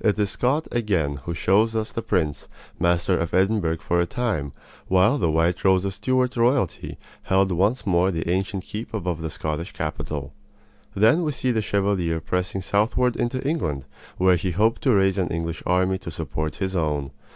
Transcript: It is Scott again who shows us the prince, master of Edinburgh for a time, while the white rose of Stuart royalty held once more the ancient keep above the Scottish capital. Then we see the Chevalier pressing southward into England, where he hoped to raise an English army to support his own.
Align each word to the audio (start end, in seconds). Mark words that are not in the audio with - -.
It 0.00 0.18
is 0.18 0.30
Scott 0.30 0.66
again 0.72 1.18
who 1.26 1.32
shows 1.34 1.76
us 1.76 1.92
the 1.92 2.02
prince, 2.02 2.48
master 2.76 3.16
of 3.20 3.32
Edinburgh 3.32 3.76
for 3.78 4.00
a 4.00 4.04
time, 4.04 4.50
while 4.88 5.16
the 5.16 5.30
white 5.30 5.62
rose 5.64 5.84
of 5.84 5.94
Stuart 5.94 6.36
royalty 6.36 6.98
held 7.22 7.52
once 7.52 7.86
more 7.86 8.10
the 8.10 8.28
ancient 8.28 8.64
keep 8.64 8.92
above 8.92 9.22
the 9.22 9.30
Scottish 9.30 9.70
capital. 9.70 10.32
Then 10.96 11.22
we 11.22 11.30
see 11.30 11.52
the 11.52 11.62
Chevalier 11.62 12.20
pressing 12.20 12.62
southward 12.62 13.14
into 13.14 13.40
England, 13.46 13.84
where 14.18 14.34
he 14.34 14.50
hoped 14.50 14.82
to 14.82 14.92
raise 14.92 15.18
an 15.18 15.28
English 15.28 15.62
army 15.64 15.98
to 15.98 16.10
support 16.10 16.56
his 16.56 16.74
own. 16.74 17.12